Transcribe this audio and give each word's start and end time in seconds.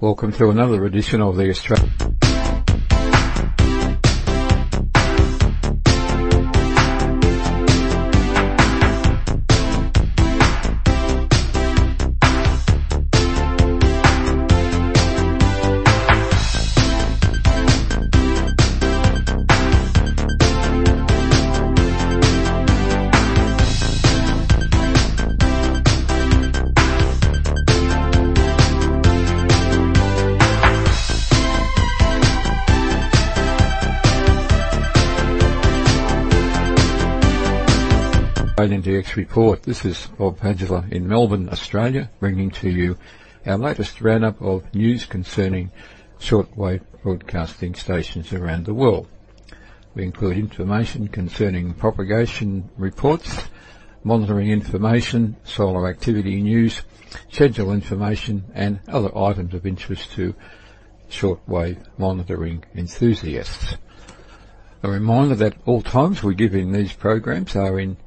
Welcome 0.00 0.30
to 0.34 0.50
another 0.50 0.84
edition 0.84 1.20
of 1.20 1.34
the 1.34 1.50
Australian. 1.50 2.27
Australian 38.58 38.82
DX 38.82 39.14
Report. 39.14 39.62
This 39.62 39.84
is 39.84 40.08
Bob 40.18 40.40
Padula 40.40 40.90
in 40.90 41.06
Melbourne, 41.06 41.48
Australia, 41.48 42.10
bringing 42.18 42.50
to 42.50 42.68
you 42.68 42.98
our 43.46 43.56
latest 43.56 44.00
roundup 44.00 44.42
of 44.42 44.74
news 44.74 45.04
concerning 45.04 45.70
shortwave 46.18 46.80
broadcasting 47.04 47.76
stations 47.76 48.32
around 48.32 48.64
the 48.64 48.74
world. 48.74 49.06
We 49.94 50.02
include 50.02 50.38
information 50.38 51.06
concerning 51.06 51.72
propagation 51.74 52.68
reports, 52.76 53.44
monitoring 54.02 54.50
information, 54.50 55.36
solar 55.44 55.86
activity 55.86 56.42
news, 56.42 56.82
schedule 57.30 57.70
information, 57.70 58.44
and 58.54 58.80
other 58.88 59.16
items 59.16 59.54
of 59.54 59.66
interest 59.66 60.10
to 60.14 60.34
shortwave 61.08 61.86
monitoring 61.96 62.64
enthusiasts. 62.74 63.76
A 64.82 64.90
reminder 64.90 65.36
that 65.36 65.54
all 65.64 65.80
times 65.80 66.24
we 66.24 66.34
give 66.34 66.56
in 66.56 66.72
these 66.72 66.92
programs 66.92 67.54
are 67.54 67.78
in 67.78 67.98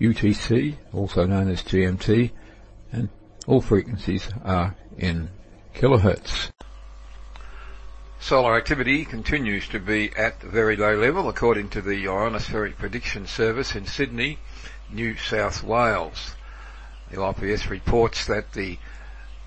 UTC, 0.00 0.76
also 0.92 1.26
known 1.26 1.48
as 1.48 1.62
GMT, 1.62 2.30
and 2.92 3.08
all 3.46 3.60
frequencies 3.60 4.28
are 4.44 4.74
in 4.98 5.30
kilohertz. 5.74 6.50
Solar 8.18 8.56
activity 8.56 9.04
continues 9.04 9.68
to 9.68 9.78
be 9.78 10.10
at 10.16 10.42
very 10.42 10.76
low 10.76 10.96
level 10.96 11.28
according 11.28 11.68
to 11.70 11.80
the 11.80 12.06
Ionospheric 12.06 12.76
Prediction 12.76 13.26
Service 13.26 13.76
in 13.76 13.86
Sydney, 13.86 14.38
New 14.90 15.16
South 15.16 15.62
Wales. 15.62 16.34
The 17.10 17.24
IPS 17.24 17.68
reports 17.68 18.26
that 18.26 18.52
the 18.52 18.78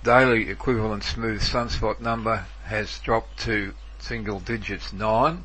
daily 0.03 0.49
equivalent 0.49 1.03
smooth 1.03 1.41
sunspot 1.41 1.99
number 1.99 2.45
has 2.63 2.99
dropped 2.99 3.39
to 3.41 3.73
single 3.99 4.39
digits 4.39 4.93
9 4.93 5.43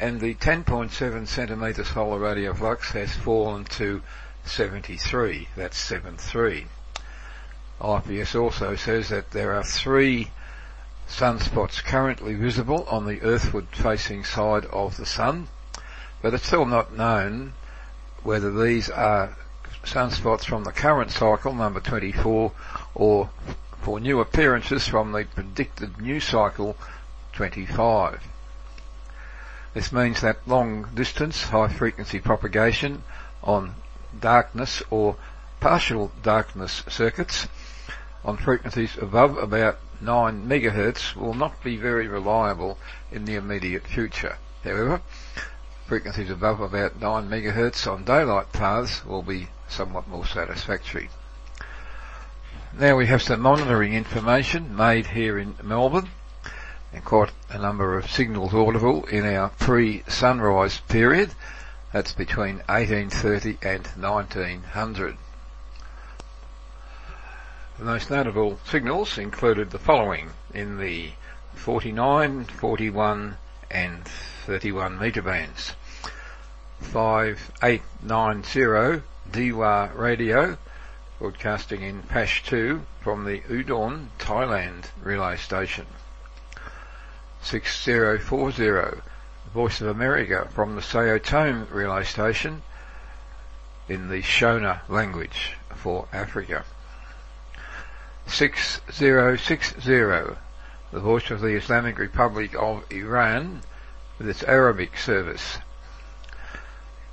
and 0.00 0.18
the 0.18 0.34
10.7 0.34 1.28
centimetre 1.28 1.84
solar 1.84 2.18
radio 2.18 2.54
flux 2.54 2.92
has 2.92 3.14
fallen 3.14 3.64
to 3.64 4.02
73. 4.44 5.48
That's 5.54 5.76
73. 5.76 6.66
IPS 7.84 8.34
also 8.34 8.76
says 8.76 9.10
that 9.10 9.30
there 9.30 9.54
are 9.54 9.62
three 9.62 10.30
sunspots 11.06 11.84
currently 11.84 12.34
visible 12.34 12.86
on 12.90 13.04
the 13.04 13.20
earthward 13.20 13.66
facing 13.72 14.24
side 14.24 14.64
of 14.66 14.96
the 14.96 15.04
sun, 15.04 15.48
but 16.22 16.32
it's 16.32 16.46
still 16.46 16.64
not 16.64 16.96
known 16.96 17.52
whether 18.22 18.50
these 18.50 18.88
are 18.88 19.36
sunspots 19.84 20.46
from 20.46 20.64
the 20.64 20.72
current 20.72 21.10
cycle, 21.10 21.52
number 21.54 21.80
24, 21.80 22.52
or 22.94 23.28
for 23.82 24.00
new 24.00 24.20
appearances 24.20 24.88
from 24.88 25.12
the 25.12 25.24
predicted 25.34 26.00
new 26.00 26.20
cycle, 26.20 26.74
25. 27.34 28.22
This 29.72 29.92
means 29.92 30.20
that 30.20 30.48
long 30.48 30.88
distance 30.94 31.44
high 31.44 31.68
frequency 31.68 32.18
propagation 32.18 33.04
on 33.42 33.76
darkness 34.18 34.82
or 34.90 35.16
partial 35.60 36.10
darkness 36.22 36.82
circuits 36.88 37.46
on 38.24 38.36
frequencies 38.36 38.96
above 39.00 39.36
about 39.36 39.78
9 40.00 40.48
megahertz 40.48 41.14
will 41.14 41.34
not 41.34 41.62
be 41.62 41.76
very 41.76 42.08
reliable 42.08 42.78
in 43.12 43.26
the 43.26 43.36
immediate 43.36 43.86
future. 43.86 44.38
However, 44.64 45.02
frequencies 45.86 46.30
above 46.30 46.60
about 46.60 47.00
9 47.00 47.28
megahertz 47.28 47.86
on 47.86 48.02
daylight 48.02 48.52
paths 48.52 49.04
will 49.04 49.22
be 49.22 49.50
somewhat 49.68 50.08
more 50.08 50.26
satisfactory. 50.26 51.10
Now 52.76 52.96
we 52.96 53.06
have 53.06 53.22
some 53.22 53.40
monitoring 53.40 53.94
information 53.94 54.74
made 54.74 55.06
here 55.06 55.38
in 55.38 55.56
Melbourne 55.62 56.08
and 56.92 57.04
quite 57.04 57.30
a 57.48 57.58
number 57.58 57.96
of 57.96 58.10
signals 58.10 58.52
audible 58.52 59.04
in 59.06 59.24
our 59.24 59.50
pre-sunrise 59.50 60.78
period. 60.88 61.30
That's 61.92 62.12
between 62.12 62.56
1830 62.66 63.58
and 63.62 63.86
1900. 63.86 65.16
The 67.78 67.84
most 67.84 68.10
notable 68.10 68.58
signals 68.66 69.18
included 69.18 69.70
the 69.70 69.78
following 69.78 70.30
in 70.52 70.78
the 70.78 71.12
49, 71.54 72.42
41 72.44 73.38
and 73.70 74.04
31 74.04 74.98
metre 74.98 75.22
bands. 75.22 75.74
5890 76.80 79.04
Deewa 79.30 79.94
radio 79.94 80.56
broadcasting 81.20 81.82
in 81.82 82.02
Pashtu 82.02 82.80
from 83.02 83.24
the 83.24 83.40
Udon, 83.42 84.08
Thailand 84.18 84.86
relay 85.02 85.36
station. 85.36 85.86
6040, 87.42 89.00
Voice 89.52 89.80
of 89.80 89.88
America 89.88 90.48
from 90.54 90.76
the 90.76 90.82
Sao 90.82 91.18
Tome 91.18 91.66
relay 91.70 92.04
station 92.04 92.62
in 93.88 94.08
the 94.08 94.22
Shona 94.22 94.80
language 94.88 95.56
for 95.74 96.06
Africa. 96.12 96.64
6060, 98.26 100.36
the 100.92 101.00
Voice 101.00 101.30
of 101.30 101.40
the 101.40 101.56
Islamic 101.56 101.98
Republic 101.98 102.54
of 102.56 102.84
Iran 102.92 103.62
with 104.18 104.28
its 104.28 104.44
Arabic 104.44 104.96
service. 104.96 105.58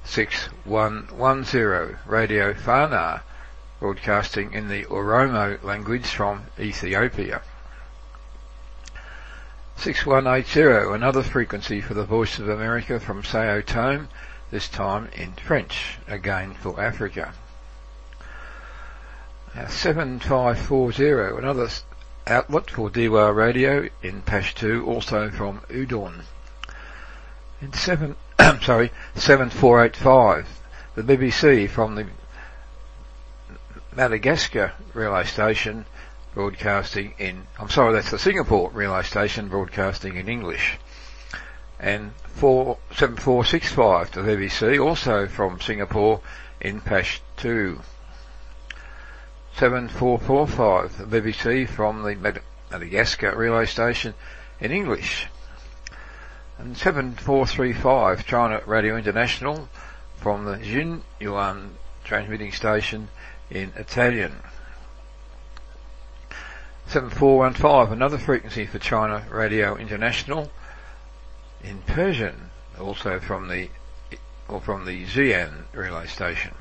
6110, 0.03 1.97
Radio 2.05 2.53
Fana, 2.53 3.21
broadcasting 3.79 4.53
in 4.53 4.67
the 4.67 4.83
Oromo 4.85 5.61
language 5.63 6.07
from 6.07 6.45
Ethiopia. 6.59 7.41
6180, 9.77 10.91
another 10.95 11.21
frequency 11.21 11.81
for 11.81 11.93
the 11.93 12.03
Voice 12.03 12.39
of 12.39 12.49
America 12.49 12.99
from 12.99 13.23
Sao 13.23 13.61
Tome, 13.61 14.09
this 14.49 14.67
time 14.67 15.07
in 15.15 15.33
French, 15.33 15.99
again 16.07 16.55
for 16.55 16.81
Africa. 16.81 17.31
Uh, 19.55 19.67
7540, 19.67 21.37
another 21.37 21.69
outlet 22.25 22.71
for 22.71 22.89
Deewa 22.89 23.33
Radio 23.35 23.87
in 24.01 24.23
Pashtu, 24.23 24.85
also 24.87 25.29
from 25.29 25.59
Udon. 25.69 26.23
In 27.61 27.71
7, 27.71 28.15
sorry, 28.61 28.91
7485, 29.13 30.59
the 30.95 31.03
BBC 31.03 31.69
from 31.69 31.93
the 31.93 32.07
Madagascar 33.95 34.73
relay 34.95 35.23
station 35.23 35.85
broadcasting 36.37 37.15
in, 37.17 37.47
I'm 37.59 37.67
sorry, 37.67 37.93
that's 37.93 38.11
the 38.11 38.19
Singapore 38.19 38.69
relay 38.69 39.01
station 39.01 39.47
broadcasting 39.47 40.17
in 40.17 40.29
English. 40.29 40.77
And 41.79 42.11
47465 42.35 44.11
to 44.11 44.21
the 44.21 44.31
BBC, 44.33 44.79
also 44.79 45.25
from 45.25 45.59
Singapore 45.59 46.21
in 46.61 46.79
Pashto. 46.79 47.81
7445, 49.55 51.09
the 51.09 51.21
BBC 51.21 51.67
from 51.67 52.03
the 52.03 52.39
Madagascar 52.69 53.35
relay 53.35 53.65
station 53.65 54.13
in 54.59 54.71
English. 54.71 55.25
And 56.59 56.77
7435, 56.77 58.27
China 58.27 58.61
Radio 58.67 58.95
International 58.95 59.67
from 60.17 60.45
the 60.45 60.57
Jin 60.57 61.01
Yuan 61.19 61.77
transmitting 62.03 62.51
station 62.51 63.09
in 63.49 63.73
Italian. 63.75 64.35
7415, 66.87 67.93
another 67.93 68.17
frequency 68.17 68.65
for 68.65 68.79
China 68.79 69.25
Radio 69.29 69.75
International 69.75 70.49
in 71.61 71.79
Persian, 71.81 72.49
also 72.79 73.19
from 73.19 73.49
the 73.49 73.69
or 74.47 74.61
from 74.61 74.85
the 74.85 75.05
Xi'an 75.05 75.65
relay 75.73 76.07
station. 76.07 76.53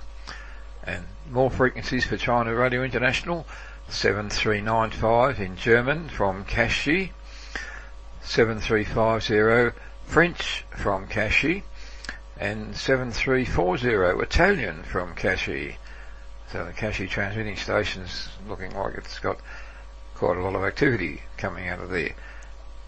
And 0.82 1.04
more 1.30 1.48
frequencies 1.48 2.04
for 2.04 2.16
China 2.16 2.52
Radio 2.56 2.82
International, 2.82 3.46
7395 3.88 5.40
in 5.40 5.56
German 5.56 6.08
from 6.08 6.44
Kashi, 6.44 7.12
7350 8.22 9.78
French 10.06 10.64
from 10.70 11.06
Kashi, 11.06 11.62
and 12.36 12.76
7340 12.76 14.20
Italian 14.22 14.82
from 14.82 15.14
Kashi. 15.14 15.76
So 16.50 16.64
the 16.64 16.72
Kashi 16.72 17.06
transmitting 17.06 17.56
station's 17.56 18.28
looking 18.48 18.74
like 18.74 18.94
it's 18.94 19.20
got 19.20 19.38
quite 20.16 20.38
a 20.38 20.40
lot 20.42 20.54
of 20.54 20.64
activity 20.64 21.20
coming 21.36 21.68
out 21.68 21.78
of 21.78 21.90
there. 21.90 22.14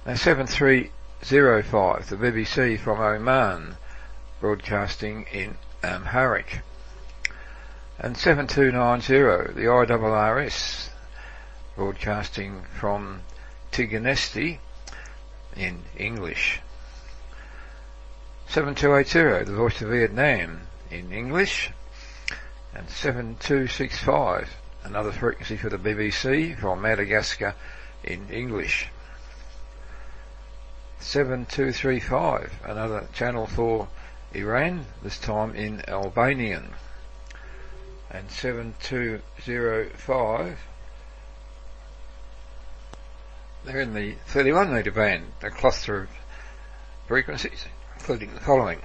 Now 0.06 0.14
7305, 0.14 2.08
the 2.08 2.16
BBC 2.16 2.80
from 2.80 3.00
Oman, 3.00 3.76
broadcasting 4.40 5.26
in 5.30 5.50
um, 5.82 6.06
Amharic. 6.06 6.60
And 7.98 8.16
7290, 8.16 9.52
the 9.52 9.66
IRRS, 9.66 10.88
broadcasting 11.76 12.62
from 12.80 13.20
Tiganesti 13.72 14.58
in 15.54 15.82
English. 15.98 16.60
7280, 18.48 19.44
the 19.44 19.54
Voice 19.54 19.82
of 19.82 19.90
Vietnam 19.90 20.62
in 20.90 21.12
English. 21.12 21.70
And 22.74 22.88
7265, 22.88 24.48
another 24.84 25.12
frequency 25.12 25.56
for 25.56 25.68
the 25.68 25.78
BBC 25.78 26.58
from 26.58 26.82
Madagascar 26.82 27.54
in 28.04 28.28
English. 28.30 28.88
7235, 31.00 32.60
another 32.64 33.08
channel 33.12 33.46
for 33.46 33.88
Iran, 34.32 34.86
this 35.02 35.18
time 35.18 35.54
in 35.54 35.88
Albanian. 35.88 36.70
And 38.10 38.30
7205, 38.30 40.58
they're 43.64 43.80
in 43.80 43.94
the 43.94 44.14
31 44.26 44.72
metre 44.72 44.90
band, 44.90 45.26
a 45.42 45.50
cluster 45.50 46.02
of 46.02 46.08
frequencies, 47.06 47.66
including 47.96 48.34
the 48.34 48.40
following. 48.40 48.80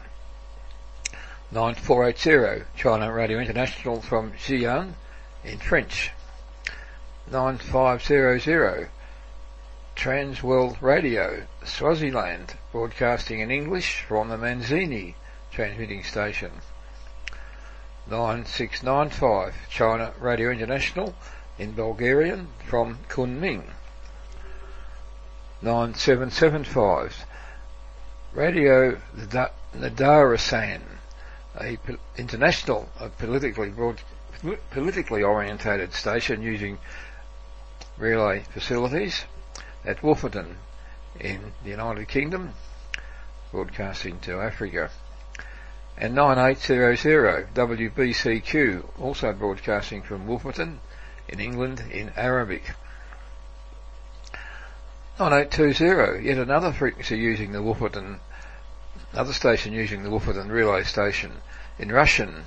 9480, 1.52 2.66
China 2.76 3.12
Radio 3.12 3.40
International 3.40 4.02
from 4.02 4.34
Xi'an 4.34 4.94
in 5.44 5.58
French. 5.58 6.12
9500, 7.32 8.90
Transworld 9.96 10.82
Radio, 10.82 11.44
Swaziland, 11.64 12.56
broadcasting 12.72 13.40
in 13.40 13.52
English 13.52 14.02
from 14.08 14.30
the 14.30 14.38
Manzini 14.38 15.16
transmitting 15.52 16.04
station. 16.04 16.52
9695, 18.10 19.56
China 19.70 20.14
Radio 20.20 20.50
International 20.50 21.16
in 21.58 21.74
Bulgarian 21.74 22.48
from 22.66 22.98
Kunming. 23.08 23.64
9775, 25.62 27.26
Radio 28.34 29.00
Nadarasan, 29.74 30.82
a 31.56 31.78
international, 32.18 32.90
a 33.00 33.10
politically 33.10 33.70
broad, 33.70 34.02
politically 34.72 35.24
orientated 35.24 35.94
station 35.94 36.42
using 36.42 36.78
relay 37.98 38.44
facilities 38.52 39.26
at 39.86 40.02
Woofferton 40.02 40.56
in 41.20 41.54
the 41.64 41.70
United 41.70 42.08
Kingdom, 42.08 42.54
broadcasting 43.52 44.20
to 44.22 44.40
Africa. 44.40 44.90
And 45.98 46.16
9800 46.16 47.54
WBCQ, 47.54 49.00
also 49.00 49.32
broadcasting 49.34 50.02
from 50.02 50.28
Woofferton 50.28 50.78
in 51.28 51.40
England 51.40 51.84
in 51.92 52.12
Arabic. 52.16 52.64
9820, 55.20 56.28
yet 56.28 56.38
another 56.38 56.72
frequency 56.72 57.18
using 57.18 57.52
the 57.52 57.60
Woofferton 57.60 58.20
Another 59.14 59.34
station 59.34 59.74
using 59.74 60.02
the 60.02 60.10
Wolferton 60.10 60.50
relay 60.50 60.84
station 60.84 61.42
in 61.78 61.92
Russian, 61.92 62.46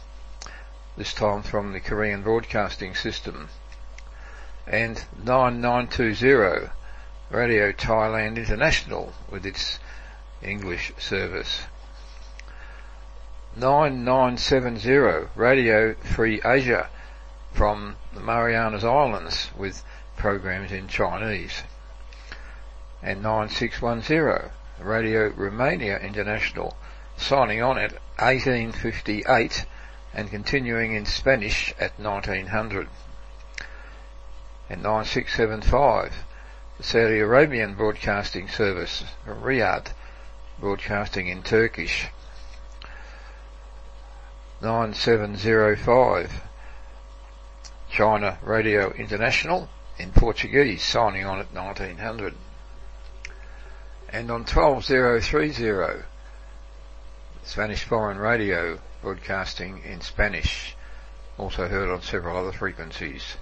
this 0.96 1.12
time 1.12 1.42
from 1.42 1.72
the 1.72 1.80
Korean 1.80 2.22
broadcasting 2.22 2.94
system. 2.94 3.48
And 4.66 5.04
9920 5.22 6.70
Radio 7.30 7.72
Thailand 7.72 8.36
International 8.36 9.12
with 9.30 9.44
its 9.44 9.78
English 10.42 10.92
service. 10.98 11.62
9970 13.56 15.28
Radio 15.34 15.94
Free 15.94 16.40
Asia 16.44 16.88
from 17.52 17.96
the 18.12 18.20
Marianas 18.20 18.84
Islands 18.84 19.50
with 19.56 19.82
programs 20.16 20.72
in 20.72 20.88
Chinese. 20.88 21.62
And 23.02 23.22
9610 23.22 24.50
Radio 24.80 25.28
Romania 25.28 25.98
International, 25.98 26.76
signing 27.16 27.62
on 27.62 27.78
at 27.78 27.92
1858 28.18 29.66
and 30.16 30.30
continuing 30.30 30.94
in 30.94 31.04
Spanish 31.04 31.74
at 31.78 32.00
1900. 32.00 32.88
And 34.70 34.82
9675, 34.82 36.24
the 36.78 36.82
Saudi 36.82 37.20
Arabian 37.20 37.74
Broadcasting 37.74 38.48
Service, 38.48 39.04
Riyadh, 39.26 39.88
broadcasting 40.58 41.28
in 41.28 41.42
Turkish. 41.42 42.08
9705, 44.62 46.42
China 47.90 48.38
Radio 48.42 48.90
International 48.92 49.68
in 49.98 50.12
Portuguese, 50.12 50.82
signing 50.82 51.26
on 51.26 51.38
at 51.38 51.54
1900 51.54 52.34
and 54.08 54.30
on 54.30 54.44
12030 54.44 56.02
Spanish 57.42 57.84
Foreign 57.84 58.16
Radio 58.16 58.78
broadcasting 59.02 59.82
in 59.84 60.00
Spanish, 60.00 60.74
also 61.38 61.68
heard 61.68 61.90
on 61.90 62.02
several 62.02 62.36
other 62.36 62.52
frequencies. 62.52 63.36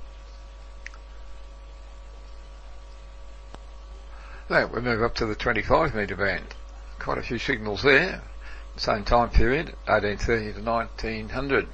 Now 4.50 4.66
we 4.66 4.80
move 4.80 5.02
up 5.02 5.14
to 5.16 5.26
the 5.26 5.34
25 5.34 5.94
metre 5.94 6.16
band. 6.16 6.54
Quite 6.98 7.18
a 7.18 7.22
few 7.22 7.38
signals 7.38 7.82
there. 7.82 8.22
Same 8.76 9.04
time 9.04 9.30
period, 9.30 9.74
1830 9.86 10.52
to 10.54 10.62
1900. 10.62 11.68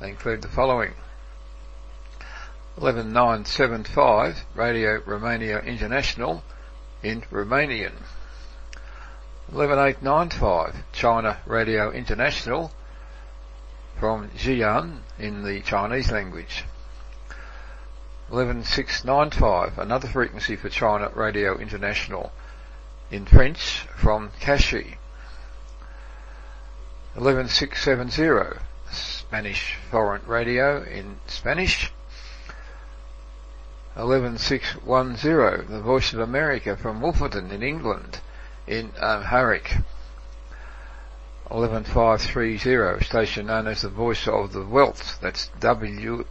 They 0.00 0.08
include 0.08 0.42
the 0.42 0.48
following. 0.48 0.94
11975 2.76 4.44
Radio 4.54 5.02
Romania 5.04 5.60
International 5.60 6.42
in 7.02 7.20
Romanian. 7.30 7.92
11895 9.52 10.76
China 10.92 11.38
Radio 11.44 11.90
International 11.90 12.70
from 14.00 14.30
Xi'an 14.30 15.00
in 15.18 15.42
the 15.42 15.60
Chinese 15.60 16.10
language. 16.10 16.64
11695 18.30 19.78
another 19.78 20.08
frequency 20.08 20.56
for 20.56 20.70
China 20.70 21.10
Radio 21.14 21.58
International 21.58 22.32
in 23.10 23.26
French 23.26 23.86
from 23.96 24.30
Kashi. 24.40 24.96
11670 27.14 28.58
Spanish 28.90 29.76
Foreign 29.90 30.22
Radio 30.26 30.82
in 30.82 31.20
Spanish. 31.26 31.92
11610 33.96 35.70
The 35.70 35.82
Voice 35.82 36.14
of 36.14 36.20
America 36.20 36.74
from 36.74 37.02
Woofferton 37.02 37.52
in 37.52 37.62
England 37.62 38.20
in 38.66 38.92
um, 38.98 39.24
Harwich. 39.24 39.74
11530, 41.50 43.04
station 43.04 43.46
known 43.46 43.66
as 43.66 43.82
the 43.82 43.88
Voice 43.88 44.28
of 44.28 44.52
the 44.52 44.64
Welt, 44.64 45.18
that's 45.20 45.50
W-E-L-T, 45.58 46.22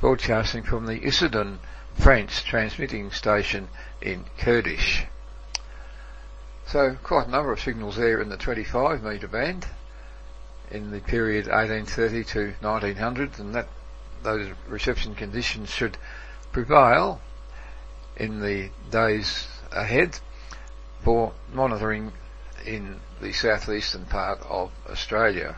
broadcasting 0.00 0.62
from 0.62 0.86
the 0.86 1.00
Issoudun, 1.00 1.58
France 1.96 2.42
transmitting 2.42 3.10
station 3.10 3.68
in 4.00 4.24
Kurdish. 4.38 5.06
So 6.66 6.96
quite 7.02 7.26
a 7.26 7.30
number 7.30 7.52
of 7.52 7.60
signals 7.60 7.96
there 7.96 8.20
in 8.20 8.28
the 8.28 8.36
25 8.36 9.02
metre 9.02 9.28
band 9.28 9.66
in 10.70 10.90
the 10.90 11.00
period 11.00 11.46
1830 11.46 12.24
to 12.24 12.54
1900 12.60 13.38
and 13.38 13.54
that 13.54 13.68
those 14.22 14.50
reception 14.68 15.14
conditions 15.14 15.70
should 15.70 15.96
prevail 16.52 17.20
in 18.16 18.40
the 18.40 18.70
days 18.90 19.46
ahead 19.72 20.18
for 21.02 21.32
monitoring 21.52 22.12
in 22.64 23.00
the 23.20 23.32
southeastern 23.32 24.04
part 24.04 24.40
of 24.48 24.70
Australia. 24.90 25.56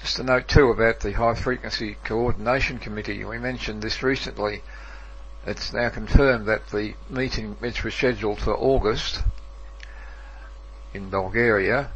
Just 0.00 0.18
a 0.18 0.22
note 0.22 0.48
too 0.48 0.70
about 0.70 1.00
the 1.00 1.12
High 1.12 1.34
Frequency 1.34 1.96
Coordination 2.04 2.78
Committee. 2.78 3.24
We 3.24 3.38
mentioned 3.38 3.82
this 3.82 4.02
recently. 4.02 4.62
It's 5.46 5.72
now 5.72 5.90
confirmed 5.90 6.46
that 6.46 6.68
the 6.68 6.94
meeting 7.08 7.56
which 7.60 7.84
was 7.84 7.94
scheduled 7.94 8.40
for 8.40 8.56
August 8.56 9.22
in 10.94 11.10
Bulgaria 11.10 11.90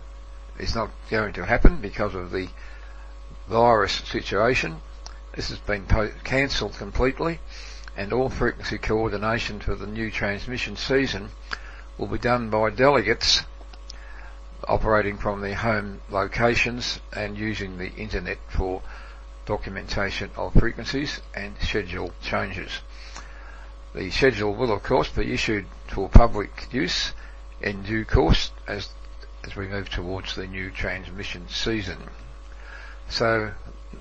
is 0.59 0.75
not 0.75 0.91
going 1.11 1.33
to 1.33 1.47
happen 1.47 1.81
because 1.81 2.15
of 2.15 2.31
the 2.31 2.49
virus 3.49 3.93
situation. 3.93 4.81
This 5.35 5.49
has 5.49 5.59
been 5.59 5.87
po- 5.87 6.13
cancelled 6.25 6.75
completely 6.75 7.41
and 7.97 8.13
all 8.13 8.29
frequency 8.29 8.79
coordination 8.79 9.61
for 9.61 9.75
the 9.75 9.87
new 9.87 10.11
transmission 10.11 10.77
season 10.77 11.31
will 11.97 12.07
be 12.07 12.19
done 12.19 12.51
by 12.51 12.71
delegates 12.71 13.43
operating 14.69 15.19
from 15.19 15.41
their 15.41 15.55
home 15.55 16.01
locations 16.11 17.01
and 17.13 17.37
using 17.37 17.79
the 17.79 17.93
internet 17.95 18.39
for 18.49 18.83
documentation 19.47 20.31
of 20.37 20.53
frequencies 20.55 21.21
and 21.35 21.55
schedule 21.61 22.13
changes. 22.23 22.71
The 23.95 24.11
schedule 24.11 24.55
will 24.55 24.73
of 24.73 24.83
course 24.83 25.09
be 25.11 25.33
issued 25.33 25.67
for 25.89 26.09
public 26.09 26.73
use 26.73 27.13
in 27.61 27.83
due 27.83 28.05
course 28.05 28.51
as 28.67 28.89
as 29.45 29.55
we 29.55 29.69
move 29.69 29.91
towards 29.91 30.35
the 30.35 30.47
new 30.47 30.71
transmission 30.71 31.49
season. 31.49 31.99
So 33.09 33.53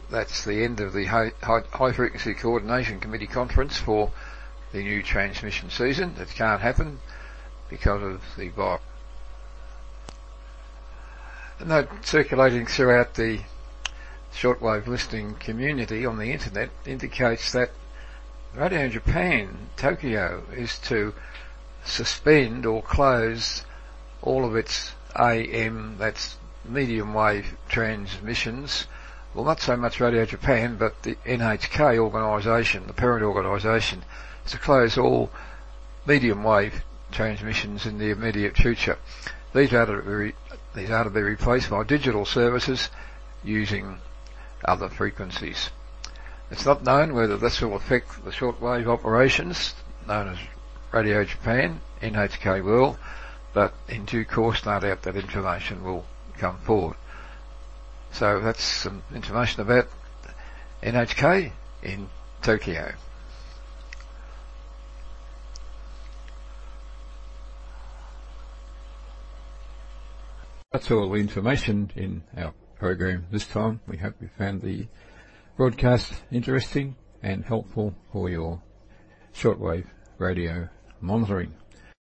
that's 0.10 0.46
the 0.46 0.64
end 0.64 0.80
of 0.80 0.94
the 0.94 1.06
high, 1.06 1.34
high, 1.42 1.64
high, 1.72 1.92
frequency 1.92 2.34
coordination 2.34 3.00
committee 3.00 3.28
conference 3.28 3.78
for 3.78 4.12
the 4.72 4.82
new 4.82 5.04
transmission 5.04 5.70
season. 5.70 6.16
It 6.18 6.30
can't 6.30 6.62
happen 6.62 7.00
because 7.70 8.02
of 8.02 8.22
the 8.38 8.50
virus. 8.50 8.82
Note 11.66 12.06
circulating 12.06 12.66
throughout 12.66 13.14
the 13.14 13.40
shortwave 14.36 14.86
listening 14.86 15.36
community 15.36 16.06
on 16.06 16.18
the 16.18 16.34
internet 16.34 16.70
indicates 16.86 17.54
that 17.54 17.72
Radio 18.54 18.90
Japan 18.90 19.70
Tokyo 19.78 20.44
is 20.54 20.78
to 20.80 21.14
suspend 21.86 22.66
or 22.66 22.82
close 22.82 23.64
all 24.22 24.44
of 24.44 24.58
its 24.58 24.92
AM, 25.16 25.98
that's 25.98 26.36
medium 26.66 27.14
wave 27.14 27.56
transmissions, 27.70 28.86
well 29.34 29.46
not 29.46 29.62
so 29.62 29.78
much 29.78 30.02
Radio 30.02 30.26
Japan, 30.26 30.76
but 30.76 31.02
the 31.04 31.16
NHK 31.26 31.98
organisation, 31.98 32.88
the 32.88 32.94
parent 32.94 33.24
organisation, 33.24 34.04
to 34.48 34.58
close 34.58 34.98
all 34.98 35.32
medium 36.06 36.44
wave 36.44 36.84
transmissions 37.12 37.86
in 37.86 38.00
the 38.00 38.10
immediate 38.10 38.58
future. 38.58 38.98
These 39.54 39.74
are 39.74 39.86
to 39.86 40.02
be, 40.02 40.34
these 40.74 40.90
are 40.90 41.04
to 41.04 41.10
be 41.10 41.22
replaced 41.22 41.70
by 41.70 41.84
digital 41.84 42.26
services 42.26 42.90
using 43.44 44.00
other 44.66 44.90
frequencies. 44.90 45.70
It's 46.50 46.66
not 46.66 46.84
known 46.84 47.14
whether 47.14 47.38
this 47.38 47.62
will 47.62 47.76
affect 47.76 48.24
the 48.26 48.32
shortwave 48.32 48.88
operations, 48.88 49.76
known 50.08 50.30
as 50.30 50.38
Radio 50.92 51.24
Japan, 51.24 51.82
NHK 52.02 52.64
World, 52.64 52.98
but 53.54 53.74
in 53.88 54.06
due 54.06 54.26
course 54.26 54.66
no 54.66 54.80
doubt 54.80 55.04
that 55.04 55.16
information 55.16 55.84
will 55.84 56.06
come 56.38 56.58
forward. 56.58 56.98
So 58.12 58.40
that's 58.40 58.64
some 58.64 59.04
information 59.14 59.62
about 59.62 59.88
NHK 60.82 61.52
in 61.84 62.10
Tokyo. 62.42 62.94
That's 70.74 70.90
all 70.90 71.08
the 71.08 71.20
information 71.20 71.92
in 71.96 72.24
our 72.36 72.52
program 72.80 73.28
this 73.30 73.46
time. 73.46 73.80
We 73.88 73.98
hope 73.98 74.16
you 74.20 74.30
found 74.40 74.64
the 74.64 74.88
broadcast 75.56 76.12
interesting 76.32 76.96
and 77.22 77.46
helpful 77.46 77.94
for 78.12 78.28
your 78.28 78.60
shortwave 79.36 79.86
radio 80.18 80.70
monitoring. 81.00 81.54